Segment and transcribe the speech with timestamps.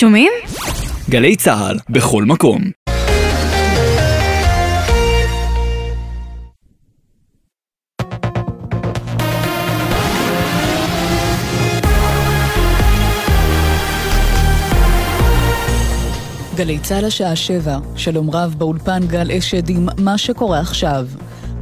[0.00, 0.32] שומעים?
[1.10, 2.60] גלי צה"ל, בכל מקום.
[16.56, 21.06] גלי צה"ל השעה שבע, שלום רב באולפן גל אשד עם מה שקורה עכשיו.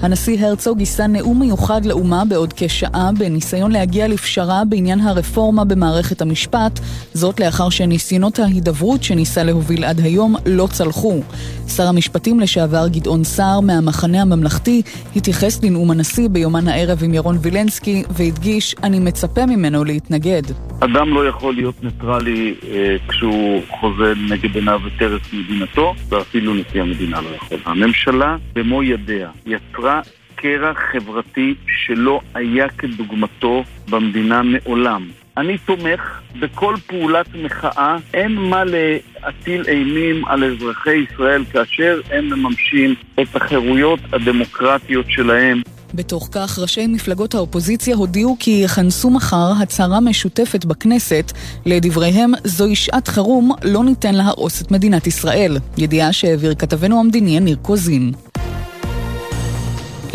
[0.03, 6.81] הנשיא הרצוג יישא נאום מיוחד לאומה בעוד כשעה בניסיון להגיע לפשרה בעניין הרפורמה במערכת המשפט,
[7.15, 11.21] זאת לאחר שניסיונות ההידברות שניסה להוביל עד היום לא צלחו.
[11.69, 14.83] שר המשפטים לשעבר גדעון סער מהמחנה הממלכתי
[15.17, 20.43] התייחס לנאום הנשיא ביומן הערב עם ירון וילנסקי והדגיש, אני מצפה ממנו להתנגד.
[20.81, 26.81] אדם לא יכול להיות ניטרלי אה, כשהוא חוזה נגד עיניו את ערש מדינתו, ואפילו נשיא
[26.83, 27.59] המדינה לא יכול.
[27.65, 29.86] הממשלה במו ידיה יצרה
[30.35, 35.09] קרע חברתי שלא היה כדוגמתו במדינה מעולם.
[35.37, 42.95] אני תומך בכל פעולת מחאה, אין מה להטיל אימים על אזרחי ישראל כאשר הם מממשים
[43.21, 45.63] את החירויות הדמוקרטיות שלהם.
[45.95, 51.33] בתוך כך, ראשי מפלגות האופוזיציה הודיעו כי יכנסו מחר הצהרה משותפת בכנסת.
[51.67, 55.57] לדבריהם, זוהי שעת חירום, לא ניתן להרוס את מדינת ישראל.
[55.79, 58.13] ידיעה שהעביר כתבנו המדיני ניר קוזין.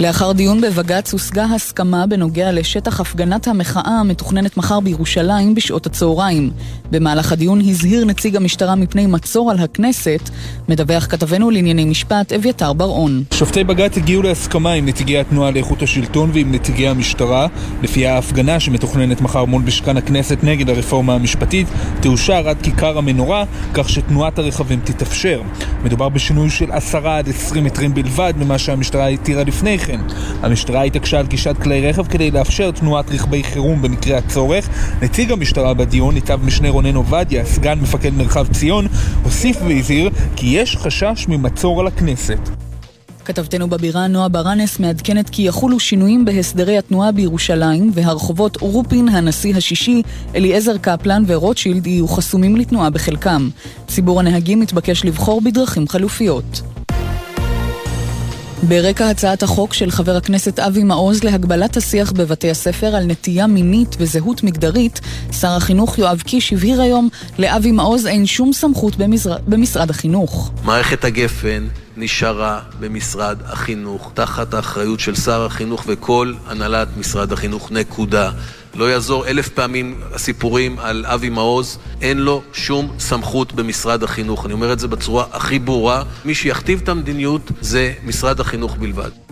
[0.02, 6.52] לאחר דיון בבג"ץ הושגה הסכמה בנוגע לשטח הפגנת המחאה המתוכננת מחר בירושלים בשעות הצהריים.
[6.92, 10.30] במהלך הדיון הזהיר נציג המשטרה מפני מצור על הכנסת,
[10.70, 13.24] מדווח כתבנו לענייני משפט אביתר בר-און.
[13.34, 17.48] שופטי בג"ץ הגיעו להסכמה עם נציגי התנועה לאיכות השלטון ועם נציגי המשטרה,
[17.84, 21.68] לפי ההפגנה שמתוכננת מחר מול משכן הכנסת נגד הרפורמה המשפטית,
[22.00, 25.42] תאושר עד כיכר המנורה, כך שתנועת הרכבים תתאפשר.
[25.84, 29.91] מדובר בשינוי של עשרה עד עשרים מטרים בלבד ממה שהמשטרה התירה לפני כן.
[30.42, 34.70] המשטרה התעקשה על גישת כלי רכב כדי לאפשר תנועת רכבי חירום במקרה הצורך.
[35.02, 38.88] נציג המשטרה בדיון, ניצב משנה רונן עובדיה, סגן מפקד מרחב ציון,
[39.24, 42.50] הוסיף והזהיר כי יש חשש ממצור על הכנסת.
[43.26, 50.02] כתבתנו בבירה נועה ברנס מעדכנת כי יחולו שינויים בהסדרי התנועה בירושלים והרחובות רופין הנשיא השישי,
[50.36, 53.50] אליעזר קפלן ורוטשילד יהיו חסומים לתנועה בחלקם.
[53.88, 56.62] ציבור הנהגים מתבקש לבחור בדרכים חלופיות.
[58.64, 63.96] ברקע הצעת החוק של חבר הכנסת אבי מעוז להגבלת השיח בבתי הספר על נטייה מינית
[64.00, 65.00] וזהות מגדרית,
[65.40, 69.38] שר החינוך יואב קיש הבהיר היום, לאבי מעוז אין שום סמכות במזר...
[69.48, 70.52] במשרד החינוך.
[70.64, 71.68] מערכת הגפן
[71.98, 78.32] נשארה במשרד החינוך, תחת האחריות של שר החינוך וכל הנהלת משרד החינוך, נקודה.
[78.76, 84.46] לא יעזור אלף פעמים הסיפורים על אבי מעוז, אין לו שום סמכות במשרד החינוך.
[84.46, 89.31] אני אומר את זה בצורה הכי ברורה, מי שיכתיב את המדיניות זה משרד החינוך בלבד.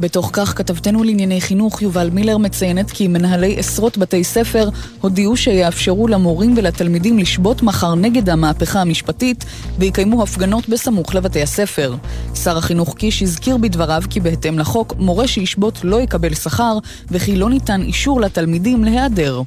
[0.00, 4.68] בתוך כך, כתבתנו לענייני חינוך יובל מילר מציינת כי מנהלי עשרות בתי ספר
[5.00, 9.44] הודיעו שיאפשרו למורים ולתלמידים לשבות מחר נגד המהפכה המשפטית
[9.78, 11.94] ויקיימו הפגנות בסמוך לבתי הספר.
[12.34, 16.78] שר החינוך קיש הזכיר בדבריו כי בהתאם לחוק, מורה שישבות לא יקבל שכר
[17.10, 19.42] וכי לא ניתן אישור לתלמידים להיעדר.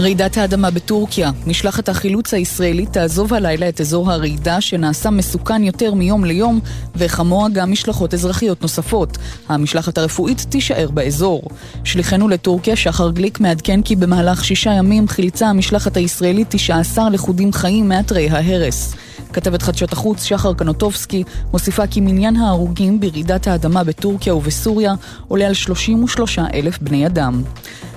[0.00, 1.30] רעידת האדמה בטורקיה.
[1.46, 6.60] משלחת החילוץ הישראלית תעזוב הלילה את אזור הרעידה שנעשה מסוכן יותר מיום ליום
[6.96, 9.18] וכמוה גם משלחות אזרחיות נוספות.
[9.48, 11.42] המשלחת הרפואית תישאר באזור.
[11.84, 17.88] שליחנו לטורקיה, שחר גליק, מעדכן כי במהלך שישה ימים חילצה המשלחת הישראלית 19 לכודים חיים
[17.88, 18.94] מאתרי ההרס.
[19.32, 24.94] כתבת חדשות החוץ שחר קנוטובסקי מוסיפה כי מניין ההרוגים ברעידת האדמה בטורקיה ובסוריה
[25.28, 27.42] עולה על 33 אלף בני אדם.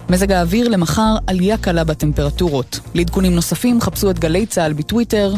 [0.09, 2.79] מזג האוויר למחר עלייה קלה בטמפרטורות.
[2.93, 5.33] לעדכונים נוספים חפשו את גלי צה"ל בטוויטר.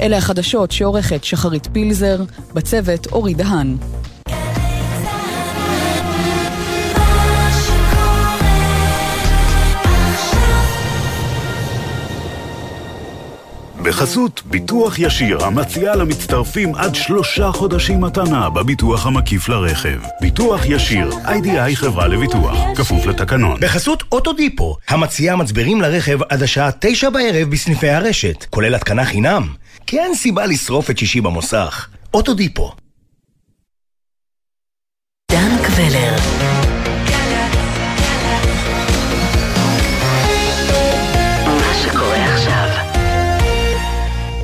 [0.00, 2.22] אלה החדשות שעורכת שחרית פילזר,
[2.54, 3.76] בצוות אורי דהן.
[13.90, 20.00] בחסות ביטוח ישיר המציעה למצטרפים עד שלושה חודשים מתנה בביטוח המקיף לרכב.
[20.20, 23.60] ביטוח ישיר, איי-די-איי חברה לביטוח, כפוף לתקנון.
[23.60, 29.48] בחסות אוטודיפו, המציעה מצברים לרכב עד השעה תשע בערב בסניפי הרשת, כולל התקנה חינם.
[29.86, 31.88] כי אין סיבה לשרוף את שישי במוסך.
[32.14, 32.72] אוטודיפו.
[35.32, 36.59] דן קבלר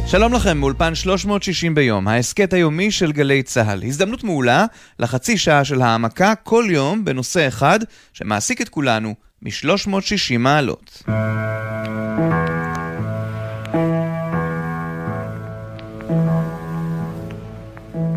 [0.08, 3.82] שלום לכם, מאולפן 360 ביום, ההסכת היומי של גלי צה"ל.
[3.85, 4.67] הזדמנות מעולה
[4.99, 7.79] לחצי שעה של העמקה כל יום בנושא אחד
[8.12, 11.03] שמעסיק את כולנו מ-360 מעלות.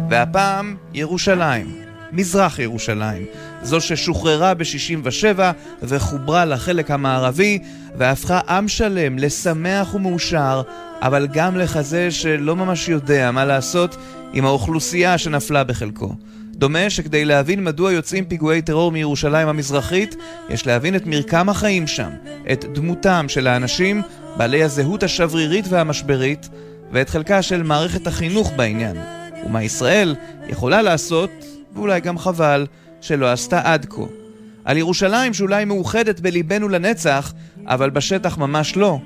[0.10, 1.90] והפעם, ירושלים.
[2.12, 3.26] מזרח ירושלים,
[3.64, 5.40] זו ששוחררה ב-67'
[5.84, 7.60] וחוברה לחלק המערבי
[7.98, 10.62] והפכה עם שלם לשמח ומאושר,
[11.02, 13.96] אבל גם לכזה שלא ממש יודע מה לעשות
[14.34, 16.14] עם האוכלוסייה שנפלה בחלקו.
[16.54, 20.16] דומה שכדי להבין מדוע יוצאים פיגועי טרור מירושלים המזרחית,
[20.50, 22.10] יש להבין את מרקם החיים שם,
[22.52, 24.02] את דמותם של האנשים
[24.38, 26.50] בעלי הזהות השברירית והמשברית,
[26.92, 28.96] ואת חלקה של מערכת החינוך בעניין,
[29.46, 30.16] ומה ישראל
[30.48, 31.30] יכולה לעשות,
[31.76, 32.68] ואולי גם חבל,
[33.02, 34.02] שלא עשתה עד כה.
[34.66, 37.34] על ירושלים שאולי מאוחדת בליבנו לנצח,
[37.68, 38.98] אבל בשטח ממש לא,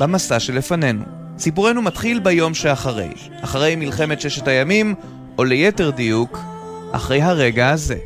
[0.00, 1.04] במסע שלפנינו.
[1.38, 3.08] סיפורנו מתחיל ביום שאחרי,
[3.44, 4.94] אחרי מלחמת ששת הימים,
[5.38, 6.38] או ליתר דיוק,
[6.92, 7.96] אחרי הרגע הזה.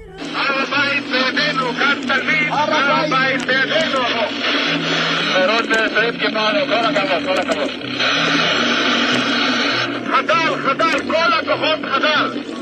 [10.11, 12.58] חדר, חדר, כל הכוחות חדר.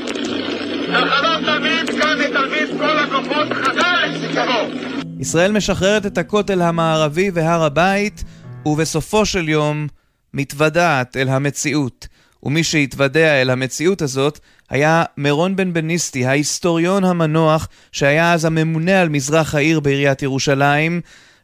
[5.19, 8.23] ישראל משחררת את הכותל המערבי והר הבית,
[8.65, 9.87] ובסופו של יום
[10.33, 12.07] מתוודעת אל המציאות.
[12.43, 14.39] ומי שהתוודע אל המציאות הזאת
[14.69, 21.01] היה מירון בן בניסטי, ההיסטוריון המנוח שהיה אז הממונה על מזרח העיר בעיריית ירושלים,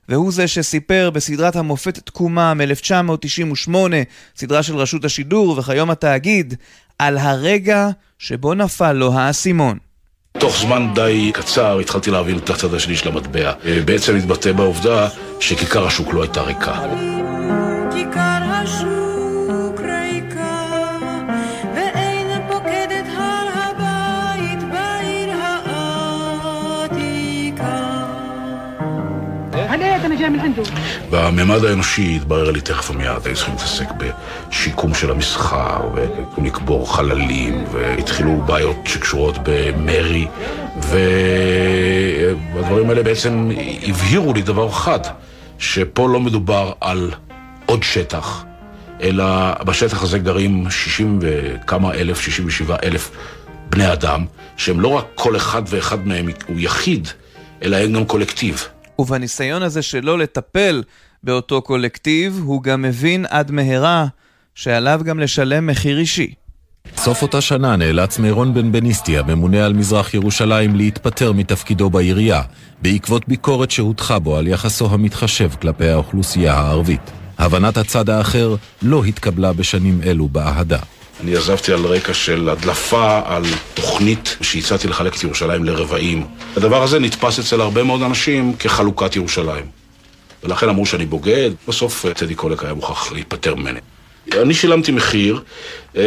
[0.10, 3.72] והוא זה שסיפר בסדרת המופת תקומה מ-1998,
[4.36, 6.56] סדרה של רשות השידור וכיום התאגיד,
[7.08, 7.90] על הרגע
[8.20, 9.78] שבו נפל לו האסימון.
[10.38, 13.52] תוך זמן די קצר התחלתי להבין את הצד השני של המטבע.
[13.86, 15.08] בעצם התבטא בעובדה
[15.40, 16.74] שכיכר השוק לא הייתה ריקה.
[17.92, 18.93] כיכר השוק
[31.10, 35.90] בממד האנושי התברר לי תכף ומיד, היו צריכים להתעסק בשיקום של המסחר,
[36.38, 40.28] ולקבור חללים, והתחילו בעיות שקשורות במרי,
[42.54, 43.52] והדברים האלה בעצם
[43.88, 45.00] הבהירו לי דבר אחד,
[45.60, 47.12] שפה לא מדובר על
[47.66, 48.44] עוד שטח,
[49.02, 53.12] אלא בשטח הזה גרים 60 וכמה אלף, 67 אלף
[53.70, 54.26] בני אדם,
[54.58, 57.08] שהם לא רק כל אחד ואחד מהם הוא יחיד,
[57.64, 58.68] אלא הם גם קולקטיב.
[59.00, 60.84] ובניסיון הזה שלו לטפל
[61.24, 64.06] באותו קולקטיב, הוא גם מבין עד מהרה
[64.56, 66.34] שעליו גם לשלם מחיר אישי.
[66.98, 72.42] סוף אותה שנה נאלץ מירון בן בניסטי, הממונה על מזרח ירושלים, להתפטר מתפקידו בעירייה,
[72.82, 77.12] בעקבות ביקורת שהוטחה בו על יחסו המתחשב כלפי האוכלוסייה הערבית.
[77.38, 80.80] הבנת הצד האחר לא התקבלה בשנים אלו באהדה.
[81.24, 83.44] אני עזבתי על רקע של הדלפה על
[83.74, 86.28] תוכנית שהצעתי לחלק את ירושלים לרבעים.
[86.58, 89.66] הדבר הזה נתפס אצל הרבה מאוד אנשים כחלוקת ירושלים.
[90.44, 93.80] ולכן אמרו שאני בוגד, בסוף טדי קולק היה מוכרח להיפטר ממני.
[94.42, 95.42] אני שילמתי מחיר
[95.98, 96.04] אה,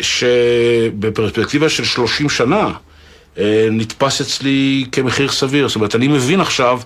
[0.00, 2.72] שבפרספקטיבה של 30 שנה
[3.38, 5.68] אה, נתפס אצלי כמחיר סביר.
[5.68, 6.80] זאת אומרת, אני מבין עכשיו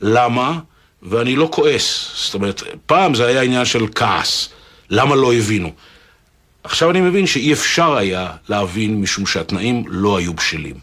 [0.00, 0.58] למה,
[1.02, 2.10] ואני לא כועס.
[2.14, 4.48] זאת אומרת, פעם זה היה עניין של כעס.
[4.90, 5.72] למה לא הבינו?
[6.66, 10.74] עכשיו אני מבין שאי אפשר היה להבין משום שהתנאים לא היו בשלים.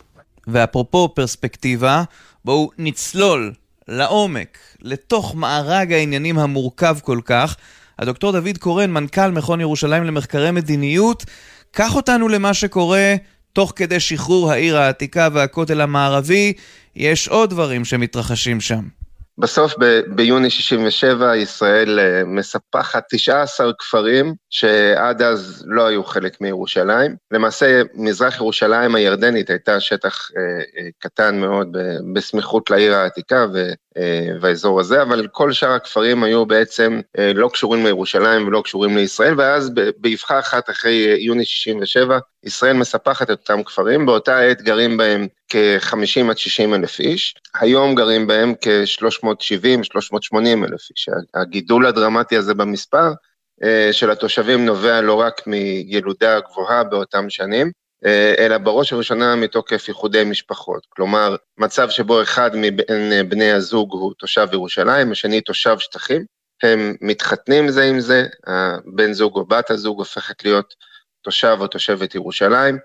[0.47, 2.03] ואפרופו פרספקטיבה,
[2.45, 3.53] בואו נצלול
[3.87, 7.55] לעומק, לתוך מארג העניינים המורכב כל כך.
[7.99, 11.25] הדוקטור דוד קורן, מנכ"ל מכון ירושלים למחקרי מדיניות,
[11.71, 13.15] קח אותנו למה שקורה
[13.53, 16.53] תוך כדי שחרור העיר העתיקה והכותל המערבי.
[16.95, 19.02] יש עוד דברים שמתרחשים שם.
[19.37, 27.15] בסוף ב- ביוני 67 ישראל uh, מספחת 19 כפרים שעד אז לא היו חלק מירושלים.
[27.31, 31.77] למעשה מזרח ירושלים הירדנית הייתה שטח uh, uh, קטן מאוד
[32.13, 33.45] בסמיכות לעיר העתיקה
[34.41, 37.01] והאזור הזה, אבל כל שאר הכפרים היו בעצם
[37.35, 43.39] לא קשורים לירושלים ולא קשורים לישראל, ואז באבחה אחת אחרי יוני 67 ישראל מספחת את
[43.39, 50.37] אותם כפרים, באותה עת גרים בהם כ-50 עד 60 אלף איש, היום גרים בהם כ-370-380
[50.37, 51.09] אלף איש.
[51.33, 53.11] הגידול הדרמטי הזה במספר
[53.91, 57.71] של התושבים נובע לא רק מילודה גבוהה באותם שנים,
[58.39, 60.85] אלא בראש ובראשונה מתוקף איחודי משפחות.
[60.89, 66.25] כלומר, מצב שבו אחד מבין בני הזוג הוא תושב ירושלים, השני תושב שטחים,
[66.63, 70.73] הם מתחתנים זה עם זה, הבן זוג או בת הזוג הופכת להיות
[71.21, 72.77] תושב או תושבת ירושלים,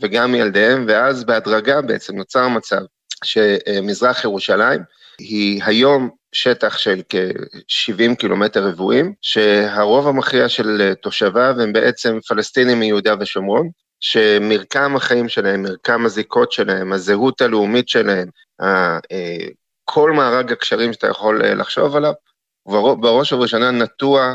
[0.00, 2.80] וגם ילדיהם, ואז בהדרגה בעצם נוצר מצב
[3.24, 4.80] שמזרח ירושלים
[5.18, 13.14] היא היום שטח של כ-70 קילומטר רבועים, שהרוב המכריע של תושביו הם בעצם פלסטינים מיהודה
[13.20, 13.70] ושומרון,
[14.02, 18.28] שמרקם החיים שלהם, מרקם הזיקות שלהם, הזהות הלאומית שלהם,
[19.84, 22.12] כל מארג הקשרים שאתה יכול לחשוב עליו,
[22.66, 24.34] בראש ובראשונה נטוע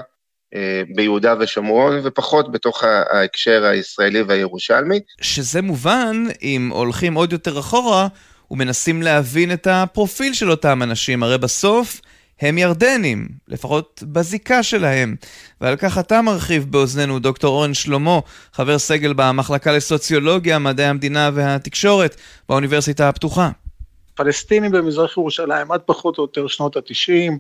[0.56, 5.00] אה, ביהודה ושומרון, ופחות בתוך ההקשר הישראלי והירושלמי.
[5.22, 8.08] שזה מובן אם הולכים עוד יותר אחורה
[8.52, 11.24] ומנסים להבין את הפרופיל של אותם אנשים.
[11.24, 12.02] הרי בסוף
[12.42, 15.16] הם ירדנים, לפחות בזיקה שלהם.
[15.62, 18.20] ועל כך אתה מרחיב באוזנינו, דוקטור אורן שלמה,
[18.54, 22.16] חבר סגל במחלקה לסוציולוגיה, מדעי המדינה והתקשורת
[22.50, 23.50] באוניברסיטה הפתוחה.
[24.16, 27.38] פלסטינים במזרח ירושלים עד פחות או יותר שנות התשעים,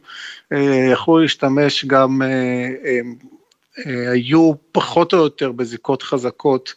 [0.53, 2.27] אה, יכלו להשתמש גם, אה,
[3.85, 6.73] אה, היו פחות או יותר בזיקות חזקות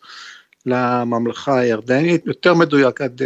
[0.67, 3.23] לממלכה הירדנית, יותר מדויק עד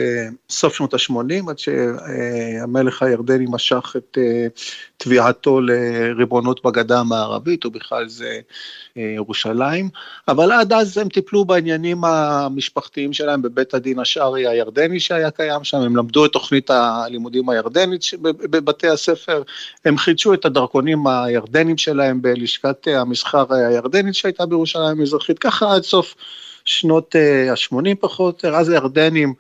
[0.51, 4.19] סוף שנות ה-80, עד שהמלך הירדני משך את
[4.97, 8.41] תביעתו לריבונות בגדה המערבית, ובכלל זה
[8.97, 9.89] ירושלים,
[10.29, 15.79] אבל עד אז הם טיפלו בעניינים המשפחתיים שלהם בבית הדין השרעי הירדני שהיה קיים שם,
[15.79, 19.43] הם למדו את תוכנית הלימודים הירדנית בבתי הספר,
[19.85, 26.15] הם חידשו את הדרכונים הירדנים שלהם בלשכת המסחר הירדנית שהייתה בירושלים המזרחית, ככה עד סוף
[26.65, 27.15] שנות
[27.51, 29.35] ה-80 פחות, אז הירדנים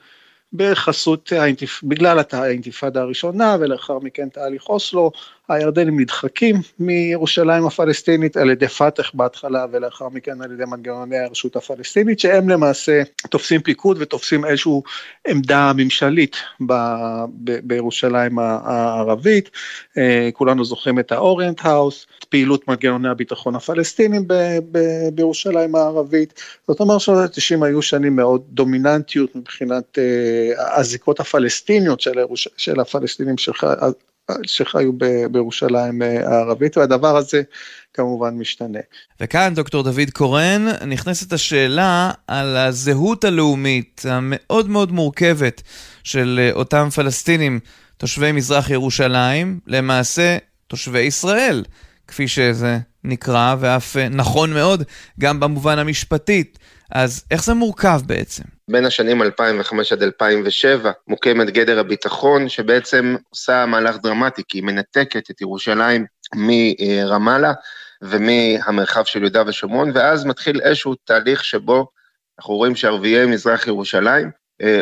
[0.53, 1.33] בחסות.
[1.83, 5.13] בגלל האינתיפאדה הראשונה ולאחר מכן תהליך אוסלו,
[5.49, 12.21] הירדנים נדחקים מירושלים הפלסטינית על ידי פת"ח בהתחלה ולאחר מכן על ידי מנגנוני הרשות הפלסטינית
[12.21, 14.73] שהם למעשה תופסים פיקוד ותופסים איזושהי
[15.29, 16.37] עמדה ממשלית
[16.67, 16.73] ב...
[17.45, 17.59] ב...
[17.63, 19.51] בירושלים הערבית,
[20.33, 24.35] כולנו זוכרים את האוריינט האוס, פעילות מנגנוני הביטחון הפלסטינים ב...
[24.73, 24.79] ב...
[25.15, 29.99] בירושלים הערבית, זאת אומרת שנות ה-90 היו שנים מאוד דומיננטיות מבחינת
[30.77, 32.49] הזיקות הפלסטיניות של, הירוש...
[32.57, 33.67] של הפלסטינים שלך.
[34.43, 34.93] שחיו
[35.31, 37.43] בירושלים הערבית, והדבר הזה
[37.95, 38.79] כמובן משתנה.
[39.21, 45.63] וכאן, דוקטור דוד קורן, נכנסת השאלה על הזהות הלאומית המאוד מאוד מורכבת
[46.05, 47.61] של אותם פלסטינים,
[47.97, 51.65] תושבי מזרח ירושלים, למעשה תושבי ישראל,
[52.09, 54.83] כפי שזה נקרא, ואף נכון מאוד,
[55.21, 56.59] גם במובן המשפטית.
[56.91, 58.54] אז איך זה מורכב בעצם?
[58.71, 65.31] בין השנים 2005 עד 2007 מוקמת גדר הביטחון, שבעצם עושה מהלך דרמטי, כי היא מנתקת
[65.31, 67.53] את ירושלים מרמאללה
[68.03, 71.87] ומהמרחב של יהודה ושומרון, ואז מתחיל איזשהו תהליך שבו
[72.39, 74.31] אנחנו רואים שערביי מזרח ירושלים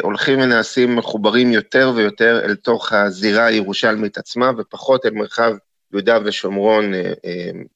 [0.03, 5.53] הולכים ונעשים מחוברים יותר ויותר אל תוך הזירה הירושלמית עצמה, ופחות אל מרחב
[5.93, 6.93] יהודה ושומרון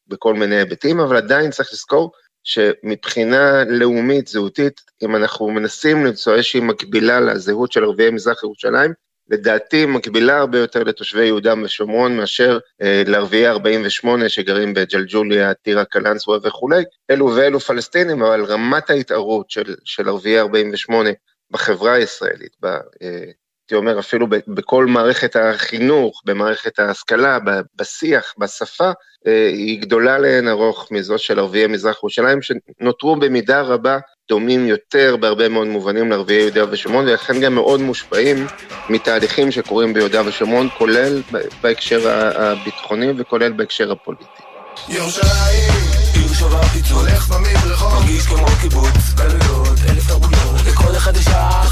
[0.08, 2.12] בכל מיני היבטים, אבל עדיין צריך לזכור
[2.46, 8.92] שמבחינה לאומית, זהותית, אם אנחנו מנסים למצוא איזושהי מקבילה לזהות של ערביי מזרח ירושלים,
[9.30, 16.38] לדעתי מקבילה הרבה יותר לתושבי יהודה ושומרון מאשר אה, לערביי 48 שגרים בג'לג'וליה, טירה, קלנסווה
[16.42, 21.10] וכולי, אלו ואלו פלסטינים, אבל רמת ההתערות של, של ערביי 48
[21.50, 23.30] בחברה הישראלית, ב, אה,
[23.66, 27.38] הייתי אומר אפילו בכל מערכת החינוך, במערכת ההשכלה,
[27.76, 28.90] בשיח, בשפה,
[29.24, 35.48] היא גדולה לאין ארוך מזו של ערביי מזרח ירושלים, שנותרו במידה רבה דומים יותר בהרבה
[35.48, 38.46] מאוד מובנים לערביי יהודה ושומרון, ולכן גם מאוד מושפעים
[38.88, 41.22] מתהליכים שקורים ביהודה ושומרון, כולל
[41.62, 44.42] בהקשר הביטחוני וכולל בהקשר הפוליטי.
[44.88, 46.05] ירושלים,
[46.38, 51.62] שווה פיצול, הולך במדרחוב, מרגיש כמו קיבוץ, גלויות, אלף תרבויות, לכל אחד יש שעה,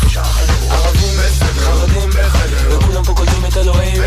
[0.71, 2.11] ערבים, חרדים,
[2.71, 4.03] וכולם פה קולטים את אלוהים,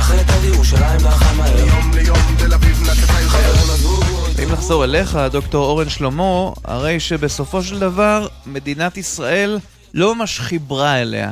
[0.00, 4.00] אחרת על ירושלים נחם מהר, ליום ליום תל אביב נתתה חברים עזבו
[4.36, 9.58] ואם נחזור אליך, דוקטור אורן שלמה, הרי שבסופו של דבר מדינת ישראל
[9.94, 11.30] לא ממש חיברה אליה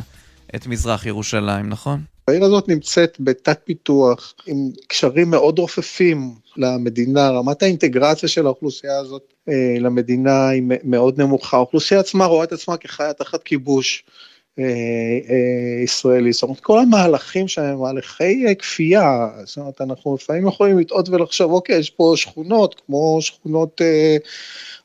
[0.55, 2.01] את מזרח ירושלים, נכון?
[2.29, 9.33] העיר הזאת נמצאת בתת פיתוח, עם קשרים מאוד רופפים למדינה, רמת האינטגרציה של האוכלוסייה הזאת
[9.49, 11.57] אה, למדינה היא מאוד נמוכה.
[11.57, 14.05] האוכלוסייה עצמה רואה את עצמה כחיה תחת כיבוש
[14.59, 16.33] אה, אה, ישראלי.
[16.33, 21.79] זאת אומרת, כל המהלכים שהם מהלכי כפייה, זאת אומרת, אנחנו לפעמים יכולים לטעות ולחשוב, אוקיי,
[21.79, 23.81] יש פה שכונות, כמו שכונות...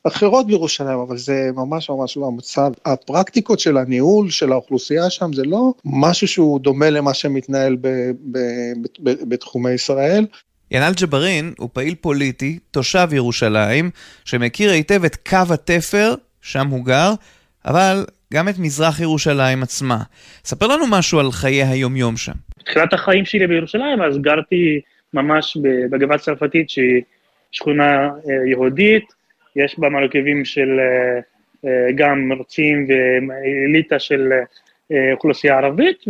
[0.04, 2.72] אחרות בירושלים, אבל זה ממש ממש לא המצב.
[2.84, 7.88] הפרקטיקות של הניהול של האוכלוסייה שם זה לא משהו שהוא דומה למה שמתנהל ב,
[9.02, 10.26] בתחומי ישראל.
[10.74, 13.90] ינאל ג'בארין הוא פעיל פוליטי, תושב ירושלים,
[14.24, 17.10] שמכיר היטב את קו התפר, שם הוא גר,
[17.64, 19.98] אבל גם את מזרח ירושלים עצמה.
[20.44, 22.32] ספר לנו משהו על חיי היומיום שם.
[22.58, 24.80] בתחילת החיים שלי בירושלים, אז גרתי
[25.14, 25.56] ממש
[25.90, 27.02] בגבעת צרפתית, שהיא
[27.52, 28.10] שכונה
[28.50, 29.04] יהודית,
[29.56, 30.68] יש בה מרכיבים של
[31.94, 34.32] גם מרצים ואליטה של
[35.12, 36.04] אוכלוסייה ערבית,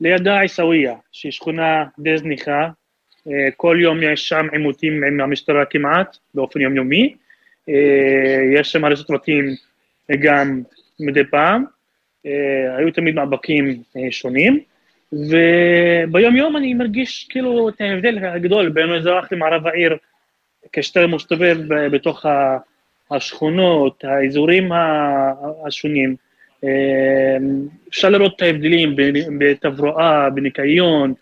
[0.00, 2.68] ולידה עיסאוויה, שהיא שכונה די זניחה,
[3.56, 7.14] כל יום יש שם עימותים עם המשטרה כמעט, באופן יומיומי,
[8.54, 9.44] יש שם הריסות בתים
[10.20, 10.62] גם
[11.00, 11.64] מדי פעם,
[12.78, 14.60] היו תמיד מאבקים שונים,
[15.12, 19.96] וביום יום אני מרגיש כאילו את ההבדל הגדול בין מזרח למערב העיר,
[20.72, 22.26] כשאתה מסתובב בתוך
[23.10, 24.70] השכונות, האזורים
[25.66, 26.16] השונים,
[27.88, 28.96] אפשר לראות את ההבדלים
[29.38, 31.14] בתברואה, בניקיון,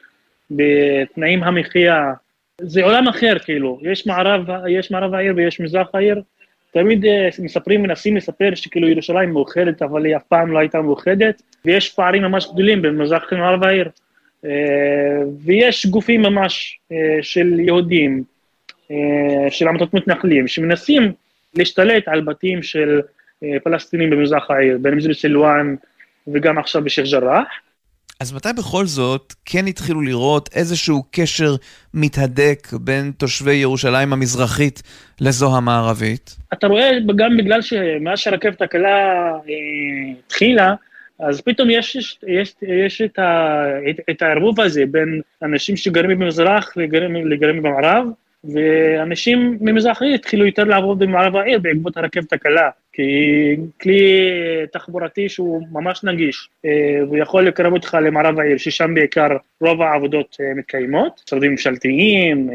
[0.51, 2.13] בתנאים המחיה,
[2.61, 6.23] זה עולם אחר כאילו, יש מערב, יש מערב העיר ויש מזרח העיר,
[6.73, 7.05] תמיד
[7.43, 12.23] מספרים, מנסים לספר שכאילו ירושלים מאוחדת, אבל היא אף פעם לא הייתה מאוחדת, ויש פערים
[12.23, 13.89] ממש גדולים בין מזרח למערב העיר.
[15.45, 16.81] ויש גופים ממש
[17.23, 18.23] של יהודים,
[19.51, 21.13] של עמותות מתנחלים, שמנסים
[21.55, 23.01] להשתלט על בתים של
[23.65, 25.75] פלסטינים במזרח העיר, בין אם זה בסילואן
[26.29, 27.47] וגם עכשיו בשייח' ג'ראח.
[28.21, 31.55] אז מתי בכל זאת כן התחילו לראות איזשהו קשר
[31.95, 34.83] מתהדק בין תושבי ירושלים המזרחית
[35.21, 36.37] לזו המערבית?
[36.53, 39.31] אתה רואה גם בגלל שמאז שהרכבת הקלה
[40.27, 40.75] התחילה,
[41.19, 46.77] אז פתאום יש, יש, יש את, ה, את, את הערבוב הזה בין אנשים שגרים במזרח
[46.77, 48.07] לגרים, לגרים במערב,
[48.45, 54.21] ואנשים ממזרח העיר התחילו יותר לעבוד במערב העיר בעקבות הרכבת הקלה, כי כלי
[54.73, 56.49] תחבורתי שהוא ממש נגיש,
[57.03, 62.51] והוא יכול לקרב אותך למערב העיר, ששם בעיקר רוב העבודות מתקיימות, משרדים ממשלתיים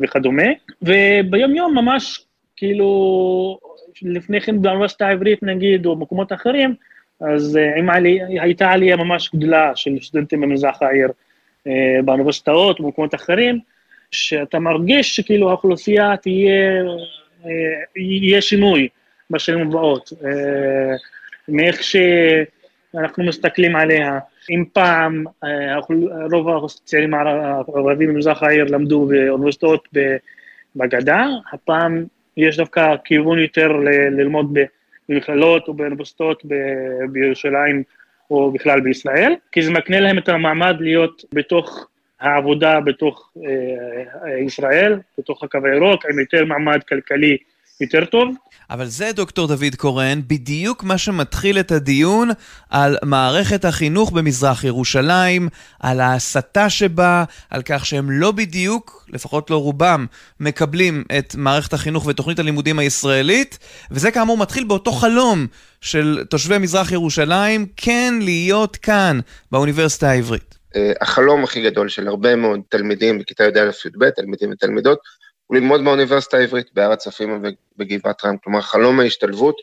[0.00, 0.48] וכדומה,
[0.82, 2.24] וביום יום ממש
[2.56, 3.58] כאילו
[4.02, 6.74] לפני כן באוניברסיטה העברית נגיד, או מקומות אחרים,
[7.20, 11.08] אז עם עלי, הייתה עלייה ממש גדולה של סטודנטים במזרח העיר
[12.04, 13.58] באוניברסיטאות ובמקומות אחרים,
[14.10, 16.82] שאתה מרגיש שכאילו האוכלוסייה תהיה,
[17.96, 18.88] יהיה שינוי
[19.30, 20.12] בשנים הבאות,
[21.48, 24.18] מאיך שאנחנו מסתכלים עליה.
[24.50, 25.24] אם פעם
[26.32, 29.88] רוב הצעירים הערבים במזרח העיר למדו באוניברסיטאות
[30.76, 32.04] בגדה, הפעם
[32.36, 33.68] יש דווקא כיוון יותר
[34.10, 34.58] ללמוד
[35.08, 36.42] במכללות או באוניברסיטאות
[37.12, 37.82] בירושלים
[38.30, 41.88] או בכלל בישראל, כי זה מקנה להם את המעמד להיות בתוך
[42.20, 47.36] העבודה בתוך אה, ישראל, בתוך הקו הירוק, עם יותר מעמד כלכלי
[47.80, 48.34] יותר טוב.
[48.70, 52.30] אבל זה, דוקטור דוד קורן, בדיוק מה שמתחיל את הדיון
[52.70, 55.48] על מערכת החינוך במזרח ירושלים,
[55.80, 60.06] על ההסתה שבה, על כך שהם לא בדיוק, לפחות לא רובם,
[60.40, 63.58] מקבלים את מערכת החינוך ותוכנית הלימודים הישראלית,
[63.90, 65.46] וזה כאמור מתחיל באותו חלום
[65.80, 69.20] של תושבי מזרח ירושלים, כן להיות כאן,
[69.52, 70.59] באוניברסיטה העברית.
[71.00, 74.98] החלום הכי גדול של הרבה מאוד תלמידים בכיתה י"א-י"ב, תלמידים ותלמידות,
[75.46, 77.42] הוא ללמוד באוניברסיטה העברית בהר הצופים
[77.76, 78.36] ובגבעת רם.
[78.44, 79.56] כלומר, חלום ההשתלבות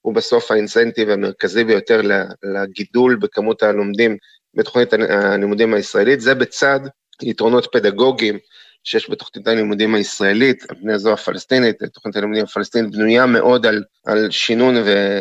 [0.00, 2.00] הוא בסוף האינסנטיב המרכזי ביותר
[2.42, 4.16] לגידול בכמות הלומדים
[4.54, 6.20] בתוכנית הלימודים הישראלית.
[6.20, 6.80] זה בצד
[7.22, 8.38] יתרונות פדגוגיים
[8.84, 14.30] שיש בתוכנית הלימודים הישראלית, על פני זו הפלסטינית, תוכנית הלימודים הפלסטינית בנויה מאוד על, על
[14.30, 15.18] שינון ו,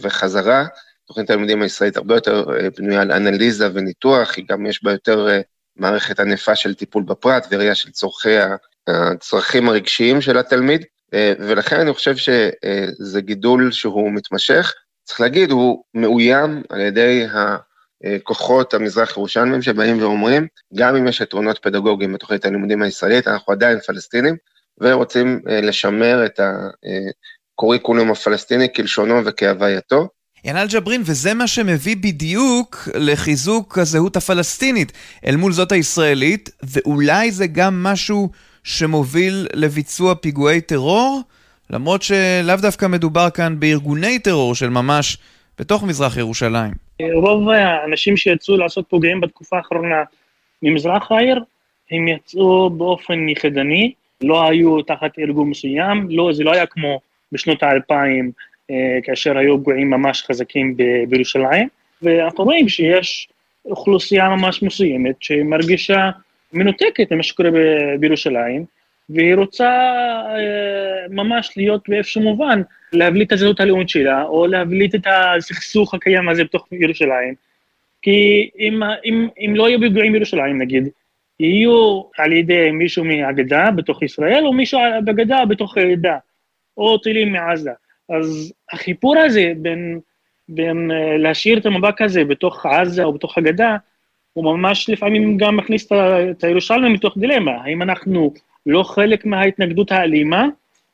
[0.00, 0.64] וחזרה.
[1.12, 2.44] תוכנית הלימודים הישראלית הרבה יותר
[2.78, 5.28] בנויה על אנליזה וניתוח, היא גם יש בה יותר
[5.76, 8.36] מערכת ענפה של טיפול בפרט וראייה של צורכי
[8.86, 14.72] הצרכים הרגשיים של התלמיד, ולכן אני חושב שזה גידול שהוא מתמשך.
[15.04, 17.26] צריך להגיד, הוא מאוים על ידי
[18.04, 23.80] הכוחות המזרח ירושלמים שבאים ואומרים, גם אם יש יתרונות פדגוגיים בתוכנית הלימודים הישראלית, אנחנו עדיין
[23.80, 24.36] פלסטינים,
[24.80, 26.40] ורוצים לשמר את
[27.54, 30.08] הקוריקולום הפלסטיני כלשונו וכהווייתו.
[30.44, 34.92] ינאל ג'ברין, וזה מה שמביא בדיוק לחיזוק הזהות הפלסטינית.
[35.26, 38.28] אל מול זאת הישראלית, ואולי זה גם משהו
[38.64, 41.20] שמוביל לביצוע פיגועי טרור,
[41.70, 45.18] למרות שלאו דווקא מדובר כאן בארגוני טרור של ממש
[45.58, 46.72] בתוך מזרח ירושלים.
[47.14, 50.02] רוב האנשים שיצאו לעשות פוגעים בתקופה האחרונה
[50.62, 51.44] ממזרח העיר,
[51.90, 57.00] הם יצאו באופן יחידני, לא היו תחת ארגון מסוים, לא, זה לא היה כמו
[57.32, 58.32] בשנות האלפיים,
[59.02, 60.76] כאשר היו פגועים ממש חזקים
[61.08, 61.68] בירושלים,
[62.02, 63.28] ואנחנו רואים שיש
[63.66, 66.10] אוכלוסייה ממש מסוימת שמרגישה
[66.52, 67.50] מנותקת ממה שקורה
[68.00, 68.64] בירושלים,
[69.10, 69.92] והיא רוצה
[71.10, 76.44] ממש להיות באיזשהו מובן, להבליט את הזהות הלאומית שלה, או להבליט את הסכסוך הקיים הזה
[76.44, 77.34] בתוך ירושלים.
[78.02, 80.88] כי אם, אם, אם לא יהיו פיגועים בירושלים נגיד,
[81.40, 86.16] יהיו על ידי מישהו מהגדה בתוך ישראל, או מישהו בגדה בתוך העדה,
[86.76, 87.70] או טילים מעזה.
[88.12, 90.00] אז החיפור הזה בין,
[90.48, 93.76] בין להשאיר את המבק הזה בתוך עזה או בתוך הגדה,
[94.32, 95.92] הוא ממש לפעמים גם מכניס
[96.30, 98.32] את הירושלמים מתוך דילמה, האם אנחנו
[98.66, 100.48] לא חלק מההתנגדות האלימה,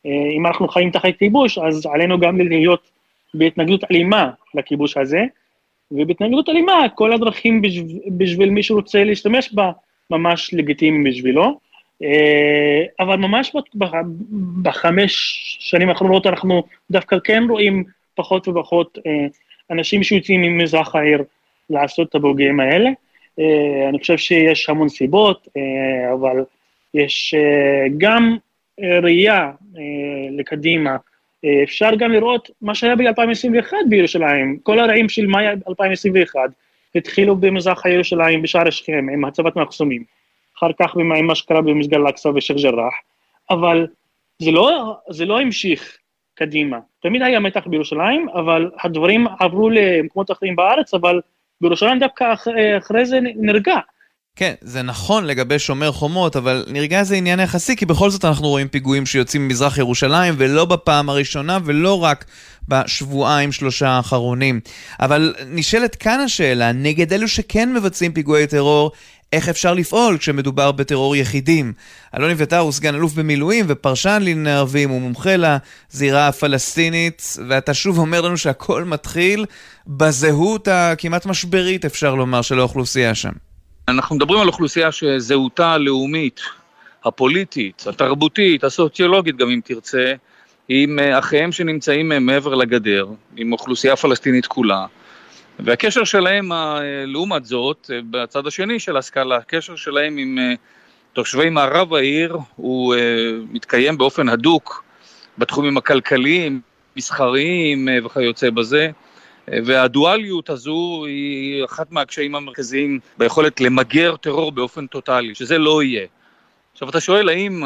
[0.04, 2.90] אם אנחנו חיים תחת כיבוש, אז עלינו גם להיות
[3.34, 5.24] בהתנגדות אלימה לכיבוש הזה,
[5.90, 9.72] ובהתנגדות אלימה, כל הדרכים בשביל, בשביל מי שרוצה להשתמש בה,
[10.10, 11.58] ממש לגיטימיים בשבילו.
[13.00, 13.52] אבל ממש
[14.62, 15.12] בחמש
[15.60, 17.84] שנים האחרונות אנחנו דווקא כן רואים
[18.14, 18.98] פחות ופחות
[19.70, 21.24] אנשים שיוצאים ממזרח העיר
[21.70, 22.90] לעשות את הבוגרים האלה.
[23.88, 25.48] אני חושב שיש המון סיבות,
[26.12, 26.44] אבל
[26.94, 28.36] יש אה, גם
[28.82, 29.82] אה, ראייה אה,
[30.30, 30.96] לקדימה.
[31.44, 36.40] אה, אפשר גם לראות מה שהיה ב-2021 בירושלים, כל הרעים של מאי 2021
[36.94, 40.04] התחילו במזרח ירושלים בשער השכם עם הצבת מחסומים,
[40.58, 42.94] אחר כך עם מה שקרה במסגד אל-אקצא ושייח' ג'ראח,
[43.50, 43.86] אבל
[44.38, 45.96] זה לא, זה לא המשיך
[46.34, 46.78] קדימה.
[47.02, 51.20] תמיד היה מתח בירושלים, אבל הדברים עברו למקומות אחרים בארץ, אבל
[51.60, 52.46] בירושלים דווקא אח,
[52.78, 53.76] אחרי זה נרגע.
[54.36, 58.48] כן, זה נכון לגבי שומר חומות, אבל נרגע זה עניין יחסי, כי בכל זאת אנחנו
[58.48, 62.24] רואים פיגועים שיוצאים ממזרח ירושלים, ולא בפעם הראשונה, ולא רק
[62.68, 64.60] בשבועיים שלושה האחרונים.
[65.00, 68.90] אבל נשאלת כאן השאלה, נגד אלו שכן מבצעים פיגועי טרור,
[69.32, 71.72] איך אפשר לפעול כשמדובר בטרור יחידים.
[72.16, 77.98] אלון אביתר הוא סגן אלוף במילואים ופרשן לענייני ערבים, הוא מומחה לזירה הפלסטינית, ואתה שוב
[77.98, 79.44] אומר לנו שהכל מתחיל
[79.86, 83.32] בזהות הכמעט משברית, אפשר לומר, של האוכלוסייה שם.
[83.88, 86.40] אנחנו מדברים על אוכלוסייה שזהותה הלאומית,
[87.04, 90.12] הפוליטית, התרבותית, הסוציולוגית גם אם תרצה,
[90.68, 94.86] עם אחיהם שנמצאים מעבר לגדר, עם אוכלוסייה פלסטינית כולה.
[95.58, 96.52] והקשר שלהם,
[97.06, 100.38] לעומת זאת, בצד השני של הסקאלה, הקשר שלהם עם
[101.12, 102.94] תושבי מערב העיר הוא
[103.52, 104.84] מתקיים באופן הדוק
[105.38, 106.60] בתחומים הכלכליים,
[106.96, 108.90] מסחריים וכיוצא בזה.
[109.48, 116.06] והדואליות הזו היא אחת מהקשיים המרכזיים ביכולת למגר טרור באופן טוטאלי, שזה לא יהיה.
[116.72, 117.62] עכשיו אתה שואל האם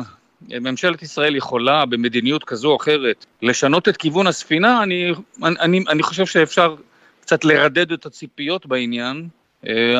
[0.50, 6.26] ממשלת ישראל יכולה במדיניות כזו או אחרת לשנות את כיוון הספינה, אני, אני, אני חושב
[6.26, 6.74] שאפשר
[7.32, 9.28] קצת לרדד את הציפיות בעניין.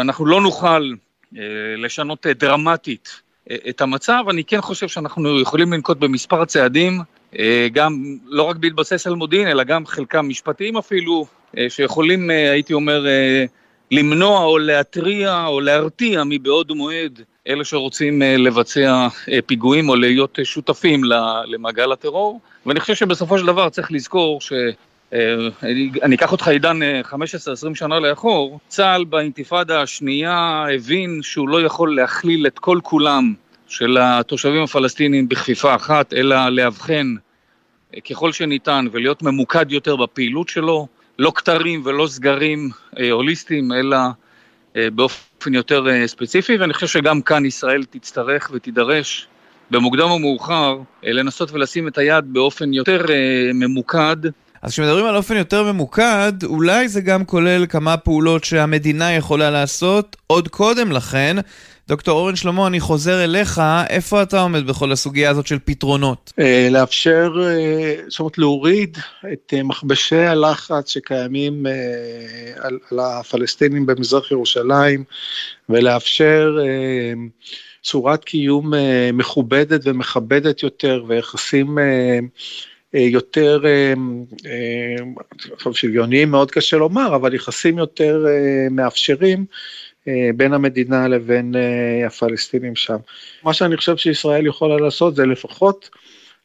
[0.01, 0.92] אנחנו לא נוכל
[1.79, 3.09] לשנות דרמטית
[3.68, 7.01] את המצב, אני כן חושב שאנחנו יכולים לנקוט במספר צעדים,
[7.73, 11.27] גם לא רק בהתבסס על מודיעין, אלא גם חלקם משפטיים אפילו,
[11.68, 13.07] שיכולים, הייתי אומר,
[13.90, 19.09] למנוע או להתריע או להרתיע מבעוד מועד אלה שרוצים לבצע
[19.47, 21.01] פיגועים או להיות שותפים
[21.47, 22.40] למעגל הטרור.
[22.66, 24.53] ואני חושב שבסופו של דבר צריך לזכור ש...
[26.03, 27.14] אני אקח אותך עידן 15-20
[27.75, 33.35] שנה לאחור, צה"ל באינתיפאדה השנייה הבין שהוא לא יכול להכליל את כל כולם
[33.68, 37.14] של התושבים הפלסטינים בכפיפה אחת, אלא לאבחן
[38.11, 40.87] ככל שניתן ולהיות ממוקד יותר בפעילות שלו,
[41.18, 42.70] לא כתרים ולא סגרים
[43.11, 43.96] הוליסטיים, אלא
[44.75, 49.27] באופן יותר ספציפי, ואני חושב שגם כאן ישראל תצטרך ותידרש
[49.70, 53.07] במוקדם או מאוחר לנסות ולשים את היד באופן יותר
[53.55, 54.16] ממוקד.
[54.62, 60.16] אז כשמדברים על אופן יותר ממוקד, אולי זה גם כולל כמה פעולות שהמדינה יכולה לעשות
[60.27, 61.37] עוד קודם לכן.
[61.88, 66.33] דוקטור אורן שלמה, אני חוזר אליך, איפה אתה עומד בכל הסוגיה הזאת של פתרונות?
[66.70, 67.33] לאפשר,
[68.09, 68.98] זאת אומרת להוריד
[69.33, 71.66] את מכבשי הלחץ שקיימים
[72.59, 75.05] על, על הפלסטינים במזרח ירושלים,
[75.68, 76.59] ולאפשר
[77.83, 78.72] צורת קיום
[79.12, 81.79] מכובדת ומכבדת יותר, ויחסים
[82.94, 83.61] יותר,
[85.52, 88.26] עכשיו שוויוניים מאוד קשה לומר, אבל יחסים יותר
[88.70, 89.44] מאפשרים
[90.37, 91.55] בין המדינה לבין
[92.07, 92.96] הפלסטינים שם.
[93.44, 95.90] מה שאני חושב שישראל יכולה לעשות זה לפחות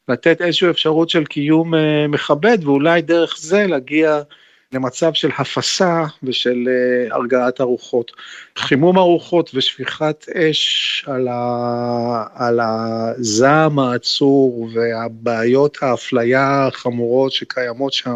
[0.09, 1.73] לתת איזושהי אפשרות של קיום
[2.09, 4.21] מכבד, ואולי דרך זה להגיע
[4.73, 6.69] למצב של הפסה ושל
[7.11, 8.11] הרגעת הרוחות.
[8.57, 12.25] חימום הרוחות ושפיכת אש על, ה...
[12.35, 18.15] על הזעם העצור והבעיות האפליה החמורות שקיימות שם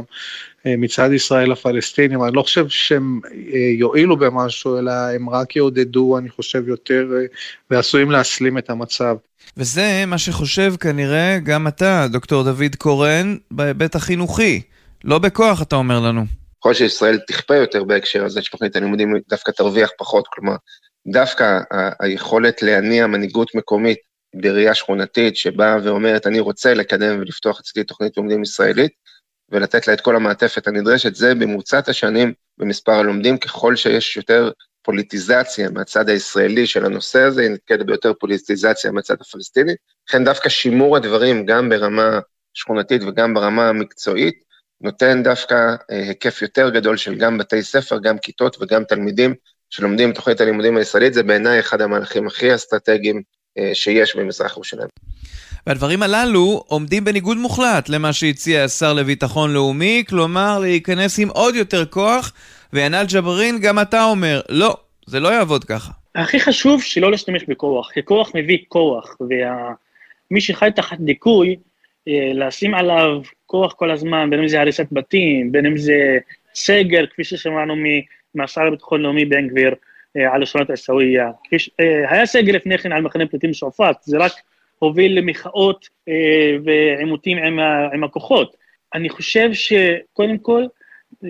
[0.65, 3.19] מצד ישראל לפלסטינים, אני לא חושב שהם
[3.77, 7.07] יועילו במשהו, אלא הם רק יעודדו, אני חושב, יותר
[7.71, 9.15] ועשויים להסלים את המצב.
[9.57, 14.61] וזה מה שחושב כנראה גם אתה, דוקטור דוד קורן, בהיבט החינוכי.
[15.03, 16.40] לא בכוח, אתה אומר לנו.
[16.61, 20.55] ככל שישראל תכפה יותר בהקשר הזה, שתוכנית הלימודים דווקא תרוויח פחות, כלומר,
[21.07, 21.59] דווקא
[21.99, 23.97] היכולת להניע מנהיגות מקומית
[24.35, 28.91] בראייה שכונתית, שבאה ואומרת, אני רוצה לקדם ולפתוח אצלי תוכנית לימודים ישראלית,
[29.51, 35.69] ולתת לה את כל המעטפת הנדרשת, זה בממוצעת השנים במספר הלומדים, ככל שיש יותר פוליטיזציה
[35.69, 39.73] מהצד הישראלי של הנושא הזה, היא נתקלת ביותר פוליטיזציה מהצד הפלסטיני,
[40.09, 42.19] לכן דווקא שימור הדברים גם ברמה
[42.53, 44.50] שכונתית וגם ברמה המקצועית,
[44.83, 49.33] נותן דווקא היקף יותר גדול של גם בתי ספר, גם כיתות וגם תלמידים
[49.69, 53.21] שלומדים בתוכנית הלימודים הישראלית, זה בעיניי אחד המהלכים הכי אסטרטגיים
[53.73, 54.87] שיש במזרח ירושלים.
[55.67, 61.85] והדברים הללו עומדים בניגוד מוחלט למה שהציע השר לביטחון לאומי, כלומר להיכנס עם עוד יותר
[61.85, 62.33] כוח,
[62.73, 65.91] וינאל ג'בארין, גם אתה אומר, לא, זה לא יעבוד ככה.
[66.15, 71.55] הכי חשוב שלא להשתמש בכוח, כי כוח מביא כוח, ומי שחי תחת דיכוי,
[72.07, 76.17] לשים עליו כוח כל הזמן, בין אם זה הריסת בתים, בין אם זה
[76.55, 77.75] סגר, כפי ששמענו
[78.35, 79.75] מהשר לביטחון לאומי בן גביר,
[80.15, 81.31] על שכונת עיסאוויה.
[82.09, 84.31] היה סגר לפני כן על מחנה פליטים שועפאט, זה רק
[84.79, 87.59] הוביל למחאות אה, ועימותים עם,
[87.93, 88.55] עם הכוחות.
[88.93, 90.63] אני חושב שקודם כל,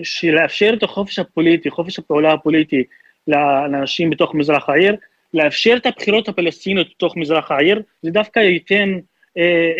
[0.02, 2.84] שלאפשר את החופש הפוליטי, חופש הפעולה הפוליטי
[3.28, 4.96] לאנשים בתוך מזרח העיר,
[5.34, 9.00] לאפשר את הבחירות הפלסטיניות בתוך מזרח העיר, זה דווקא ייתן אה,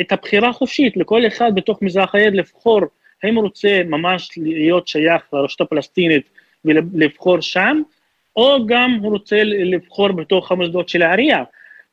[0.00, 2.80] את הבחירה החופשית לכל אחד בתוך מזרח העיר לבחור
[3.22, 6.22] האם הוא רוצה ממש להיות שייך לרשות הפלסטינית
[6.64, 7.82] ולבחור שם,
[8.36, 11.42] או גם הוא רוצה לבחור בתוך המוסדות של העירייה,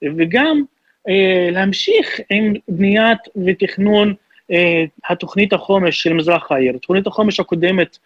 [0.04, 0.64] וגם
[1.10, 4.14] אה, להמשיך עם בניית ותכנון
[4.52, 6.78] אה, התוכנית החומש של מזרח העיר.
[6.78, 7.98] תוכנית החומש הקודמת,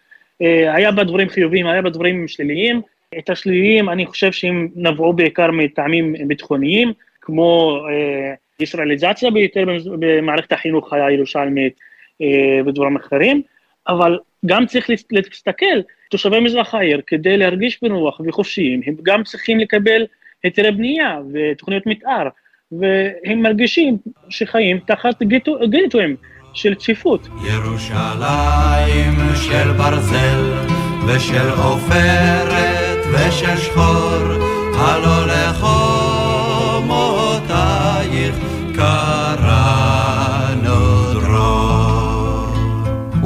[0.42, 2.82] אה, היה בה דברים חיוביים, היה בה דברים שליליים.
[3.18, 9.64] את השליליים, אני חושב שהם נבעו בעיקר מטעמים ביטחוניים, כמו אה, ישראליזציה ביותר
[9.98, 11.74] במערכת החינוך הירושלמית
[12.22, 13.42] אה, ודברים אחרים,
[13.88, 20.06] אבל גם צריך להסתכל, תושבי מזרח העיר, כדי להרגיש בנוח וחופשיים, הם גם צריכים לקבל
[20.42, 22.28] היתרי בנייה ותוכניות מתאר,
[22.72, 23.96] והם מרגישים
[24.28, 25.22] שחיים תחת
[25.70, 26.16] גיטויים
[26.54, 27.28] של צפיפות.
[27.52, 30.52] ירושלים של ברזל
[31.08, 34.44] ושל עופרת ושל שחור,
[34.76, 36.03] הלא לחומותייך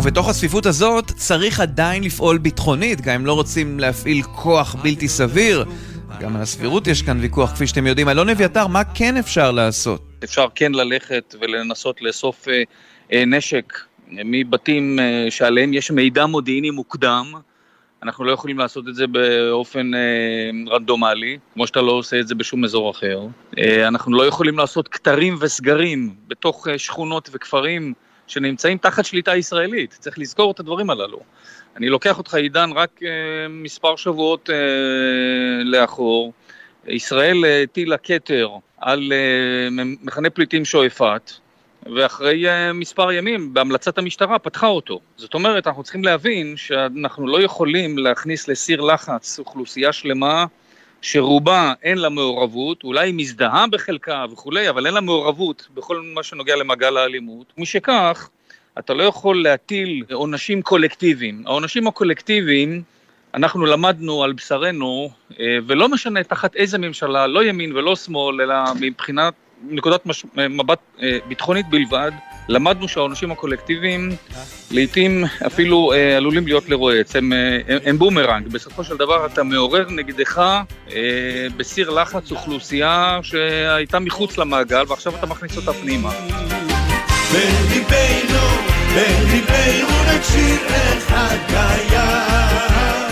[0.09, 5.64] ובתוך הצפיפות הזאת צריך עדיין לפעול ביטחונית, גם אם לא רוצים להפעיל כוח בלתי סביר.
[6.21, 8.09] גם על הסבירות יש כאן ויכוח, כפי שאתם יודעים.
[8.09, 10.03] אלון אביתר, מה כן אפשר לעשות?
[10.25, 12.62] אפשר כן ללכת ולנסות לאסוף אה,
[13.12, 13.73] אה, נשק
[14.11, 17.33] מבתים אה, שעליהם יש מידע מודיעיני מוקדם.
[18.03, 22.35] אנחנו לא יכולים לעשות את זה באופן אה, רנדומלי, כמו שאתה לא עושה את זה
[22.35, 23.21] בשום אזור אחר.
[23.59, 27.94] אה, אנחנו לא יכולים לעשות כתרים וסגרים בתוך אה, שכונות וכפרים
[28.31, 29.97] שנמצאים תחת שליטה ישראלית.
[29.99, 31.21] צריך לזכור את הדברים הללו.
[31.77, 33.09] אני לוקח אותך, עידן, רק אה,
[33.49, 36.33] מספר שבועות אה, לאחור.
[36.87, 41.33] ישראל הטילה כתר על אה, מחנה פליטים שועפאט,
[41.97, 45.01] ואחרי מספר ימים, בהמלצת המשטרה, פתחה אותו.
[45.17, 50.47] זאת אומרת, אנחנו צריכים להבין שאנחנו לא יכולים להכניס לסיר לחץ אוכלוסייה שלמה
[51.02, 56.22] שרובה אין לה מעורבות, אולי היא מזדהה בחלקה וכולי, אבל אין לה מעורבות בכל מה
[56.22, 57.52] שנוגע למעגל האלימות.
[57.58, 58.28] משכך,
[58.78, 61.42] אתה לא יכול להטיל עונשים קולקטיביים.
[61.46, 62.82] העונשים הקולקטיביים,
[63.34, 68.54] אנחנו למדנו על בשרנו, אה, ולא משנה תחת איזה ממשלה, לא ימין ולא שמאל, אלא
[68.80, 70.24] מבחינת נקודת מש...
[70.34, 72.12] מבט אה, ביטחונית בלבד,
[72.48, 74.11] למדנו שהעונשים הקולקטיביים
[74.70, 79.87] לעיתים אפילו אה, עלולים להיות לרועץ, הם, אה, הם בומרנג, בסופו של דבר אתה מעורר
[79.90, 86.11] נגדך אה, בסיר לחץ אוכלוסייה שהייתה מחוץ למעגל ועכשיו אתה מכניס אותה פנימה.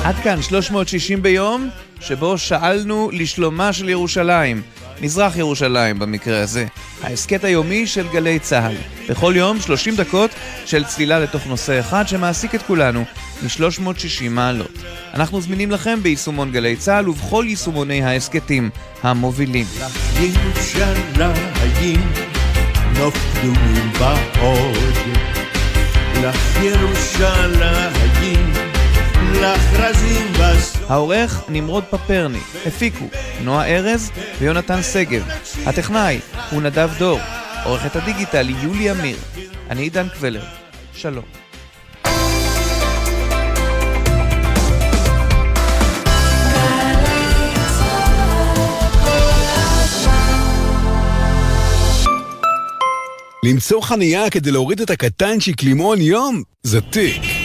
[0.04, 1.68] עד כאן 360 ביום,
[2.00, 4.62] שבו שאלנו לשלומה של ירושלים.
[5.00, 6.66] מזרח ירושלים במקרה הזה,
[7.02, 8.74] ההסכת היומי של גלי צה"ל.
[9.08, 10.30] בכל יום 30 דקות
[10.66, 13.04] של צלילה לתוך נושא אחד שמעסיק את כולנו
[13.42, 14.72] מ-360 מעלות.
[15.14, 18.70] אנחנו זמינים לכם ביישומון גלי צה"ל ובכל יישומוני ההסכתים
[19.02, 19.66] המובילים.
[26.22, 28.05] לך ירושלים
[30.88, 33.04] העורך נמרוד פפרני, הפיקו
[33.44, 35.28] נועה ארז ויונתן שגב.
[35.66, 36.18] הטכנאי
[36.50, 37.20] הוא נדב דור,
[37.64, 39.16] עורכת הדיגיטל היא יולי אמיר.
[39.70, 40.44] אני עידן קבלר.
[40.94, 41.24] שלום.
[53.44, 56.42] למצוא חניה כדי להוריד את הקטנצ'יק למעון יום?
[56.62, 57.35] זה טיק.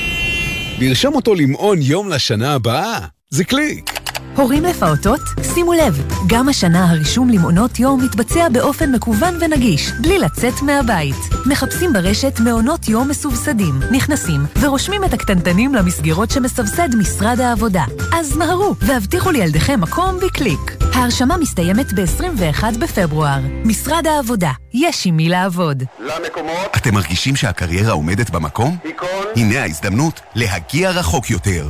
[0.81, 2.99] לרשום אותו למעון יום לשנה הבאה?
[3.29, 4.00] זה קליק.
[4.35, 5.19] הורים לפעוטות?
[5.53, 11.15] שימו לב, גם השנה הרישום למעונות יום מתבצע באופן מקוון ונגיש, בלי לצאת מהבית.
[11.45, 17.83] מחפשים ברשת מעונות יום מסובסדים, נכנסים ורושמים את הקטנטנים למסגרות שמסבסד משרד העבודה.
[18.13, 20.77] אז מהרו והבטיחו לילדיכם מקום בקליק.
[20.93, 23.39] ההרשמה מסתיימת ב-21 בפברואר.
[23.65, 25.83] משרד העבודה, יש עם מי לעבוד.
[25.99, 26.75] למקומות.
[26.75, 28.77] אתם מרגישים שהקריירה עומדת במקום?
[28.83, 29.25] היכון.
[29.35, 31.69] הנה ההזדמנות להגיע רחוק יותר.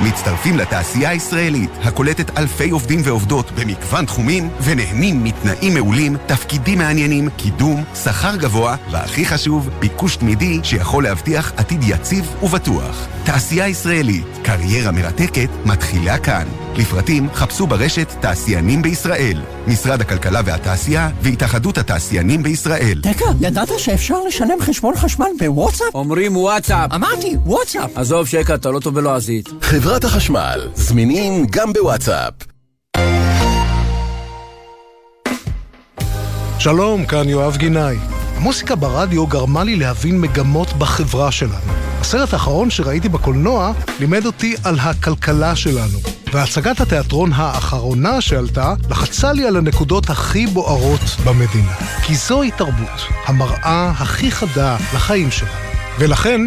[0.00, 7.84] מצטרפים לתעשייה הישראלית, הקולטת אלפי עובדים ועובדות במגוון תחומים, ונהנים מתנאים מעולים, תפקידים מעניינים, קידום,
[8.04, 13.06] שכר גבוה, והכי חשוב, ביקוש תמידי שיכול להבטיח עתיד יציב ובטוח.
[13.24, 16.46] תעשייה ישראלית, קריירה מרתקת, מתחילה כאן.
[16.76, 23.00] לפרטים חפשו ברשת תעשיינים בישראל, משרד הכלכלה והתעשייה והתאחדות התעשיינים בישראל.
[23.02, 25.94] דקה, ידעת שאפשר לשלם חשבון חשמל בוואטסאפ?
[25.94, 26.92] אומרים וואטסאפ.
[26.94, 27.90] אמרתי, וואטסאפ.
[27.98, 29.48] עזוב שקע, אתה לא טוב בלועזית.
[29.62, 32.32] חברת החשמל, זמינים גם בוואטסאפ.
[36.58, 37.96] שלום, כאן יואב גינאי.
[38.36, 41.72] המוסיקה ברדיו גרמה לי להבין מגמות בחברה שלנו.
[42.00, 46.21] הסרט האחרון שראיתי בקולנוע לימד אותי על הכלכלה שלנו.
[46.32, 51.74] והצגת התיאטרון האחרונה שעלתה לחצה לי על הנקודות הכי בוערות במדינה.
[52.02, 55.52] כי זוהי תרבות, המראה הכי חדה לחיים שלנו.
[55.98, 56.40] ולכן,